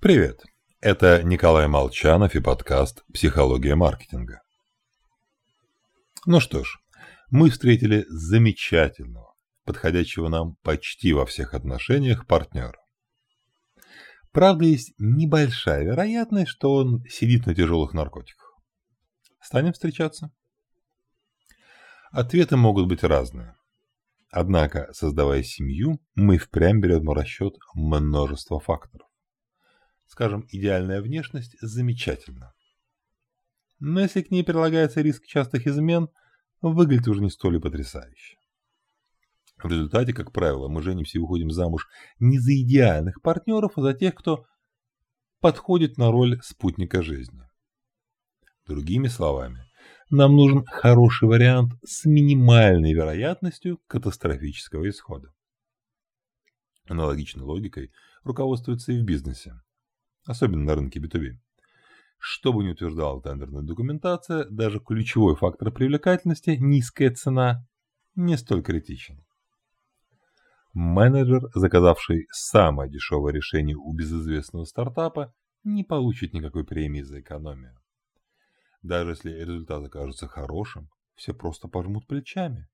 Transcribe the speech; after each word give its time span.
Привет! 0.00 0.40
Это 0.80 1.22
Николай 1.22 1.68
Молчанов 1.68 2.34
и 2.34 2.40
подкаст 2.40 3.04
«Психология 3.12 3.74
маркетинга». 3.74 4.40
Ну 6.24 6.40
что 6.40 6.64
ж, 6.64 6.78
мы 7.30 7.50
встретили 7.50 8.06
замечательного, 8.08 9.34
подходящего 9.66 10.28
нам 10.28 10.56
почти 10.62 11.12
во 11.12 11.26
всех 11.26 11.52
отношениях 11.52 12.26
партнера. 12.26 12.78
Правда, 14.32 14.64
есть 14.64 14.94
небольшая 14.96 15.84
вероятность, 15.84 16.48
что 16.48 16.72
он 16.76 17.04
сидит 17.04 17.44
на 17.44 17.54
тяжелых 17.54 17.92
наркотиках. 17.92 18.54
Станем 19.42 19.74
встречаться? 19.74 20.32
Ответы 22.10 22.56
могут 22.56 22.88
быть 22.88 23.04
разные. 23.04 23.54
Однако, 24.30 24.90
создавая 24.94 25.42
семью, 25.42 26.00
мы 26.14 26.38
впрямь 26.38 26.80
берем 26.80 27.04
в 27.04 27.12
расчет 27.12 27.56
множество 27.74 28.60
факторов. 28.60 29.09
Скажем, 30.10 30.44
идеальная 30.50 31.00
внешность 31.00 31.56
замечательна. 31.60 32.52
Но 33.78 34.00
если 34.00 34.22
к 34.22 34.32
ней 34.32 34.42
прилагается 34.42 35.02
риск 35.02 35.24
частых 35.24 35.68
измен, 35.68 36.08
выглядит 36.60 37.06
уже 37.06 37.22
не 37.22 37.30
столь 37.30 37.56
и 37.56 37.60
потрясающе. 37.60 38.36
В 39.62 39.70
результате, 39.70 40.12
как 40.12 40.32
правило, 40.32 40.66
мы 40.66 40.82
женимся 40.82 41.16
и 41.16 41.20
уходим 41.20 41.52
замуж 41.52 41.86
не 42.18 42.40
за 42.40 42.60
идеальных 42.60 43.22
партнеров, 43.22 43.74
а 43.76 43.82
за 43.82 43.94
тех, 43.94 44.16
кто 44.16 44.46
подходит 45.38 45.96
на 45.96 46.10
роль 46.10 46.42
спутника 46.42 47.02
жизни. 47.02 47.44
Другими 48.66 49.06
словами, 49.06 49.64
нам 50.10 50.34
нужен 50.34 50.64
хороший 50.64 51.28
вариант 51.28 51.74
с 51.84 52.04
минимальной 52.04 52.94
вероятностью 52.94 53.78
катастрофического 53.86 54.88
исхода. 54.88 55.32
Аналогичной 56.88 57.44
логикой 57.44 57.92
руководствуется 58.24 58.90
и 58.90 59.00
в 59.00 59.04
бизнесе, 59.04 59.54
особенно 60.26 60.64
на 60.64 60.74
рынке 60.74 61.00
B2B. 61.00 61.38
Что 62.18 62.52
бы 62.52 62.62
ни 62.64 62.68
утверждала 62.68 63.22
тендерная 63.22 63.62
документация, 63.62 64.44
даже 64.44 64.78
ключевой 64.78 65.36
фактор 65.36 65.72
привлекательности, 65.72 66.50
низкая 66.50 67.10
цена, 67.10 67.66
не 68.14 68.36
столь 68.36 68.62
критичен. 68.62 69.24
Менеджер, 70.72 71.50
заказавший 71.54 72.28
самое 72.30 72.90
дешевое 72.90 73.32
решение 73.32 73.76
у 73.76 73.92
безызвестного 73.92 74.64
стартапа, 74.64 75.34
не 75.64 75.82
получит 75.82 76.32
никакой 76.32 76.64
премии 76.64 77.02
за 77.02 77.20
экономию. 77.20 77.76
Даже 78.82 79.10
если 79.10 79.30
результат 79.30 79.84
окажется 79.84 80.28
хорошим, 80.28 80.88
все 81.16 81.34
просто 81.34 81.68
пожмут 81.68 82.06
плечами, 82.06 82.68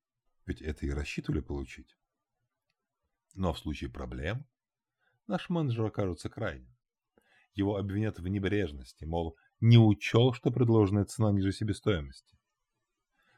ведь 0.45 0.63
это 0.63 0.87
и 0.87 0.91
рассчитывали 0.91 1.41
получить. 1.41 1.97
Но 3.35 3.53
в 3.53 3.59
случае 3.59 3.91
проблем 3.91 4.45
наш 5.27 5.49
менеджер 5.49 5.87
окажется 5.87 6.29
крайним. 6.29 6.76
Его 7.57 7.77
обвинят 7.77 8.19
в 8.19 8.29
небрежности, 8.29 9.07
мол, 9.07 9.35
не 9.61 9.79
учел, 9.79 10.35
что 10.35 10.51
предложенная 10.51 11.07
цена 11.07 11.33
ниже 11.33 11.53
себестоимости. 11.53 12.37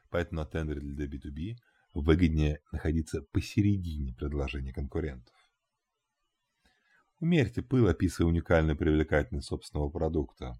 Поэтому 0.09 0.41
на 0.41 0.45
тендере 0.45 0.81
для 0.81 1.07
B2B 1.07 1.55
выгоднее 1.93 2.59
находиться 2.73 3.21
посередине 3.31 4.13
предложения 4.13 4.73
конкурентов. 4.73 5.33
Умерьте 7.21 7.61
пыл, 7.61 7.87
описывая 7.87 8.29
уникальную 8.29 8.77
привлекательность 8.77 9.47
собственного 9.47 9.89
продукта. 9.89 10.59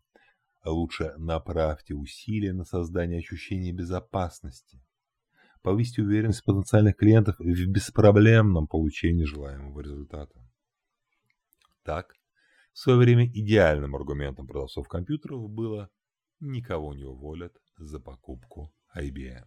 Лучше 0.63 1.13
направьте 1.17 1.95
усилия 1.95 2.53
на 2.53 2.63
создание 2.63 3.19
ощущения 3.19 3.73
безопасности. 3.73 4.81
Повысьте 5.61 6.01
уверенность 6.01 6.45
потенциальных 6.45 6.95
клиентов 6.95 7.37
в 7.39 7.65
беспроблемном 7.67 8.67
получении 8.67 9.25
желаемого 9.25 9.81
результата. 9.81 10.35
Так, 11.83 12.13
в 12.79 12.81
свое 12.81 12.97
время 12.97 13.27
идеальным 13.27 13.93
аргументом 13.93 14.47
продавцов 14.47 14.87
компьютеров 14.87 15.49
было 15.49 15.89
«никого 16.39 16.93
не 16.93 17.03
уволят 17.03 17.53
за 17.75 17.99
покупку 17.99 18.73
IBM». 18.95 19.43